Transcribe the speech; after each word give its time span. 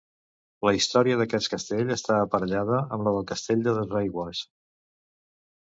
La 0.67 0.71
història 0.77 1.17
d'aquest 1.19 1.51
castell 1.55 1.93
està 1.97 2.17
aparellada 2.23 2.81
amb 2.81 3.07
la 3.09 3.15
del 3.19 3.29
Castell 3.35 3.63
de 3.69 3.79
Dosaigües. 3.81 4.45